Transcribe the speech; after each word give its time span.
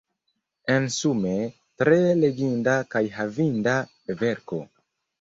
Ensume, 0.75 1.35
tre 1.83 2.01
leginda 2.23 2.77
kaj 2.97 3.05
havinda 3.21 3.81
verko. 4.27 4.65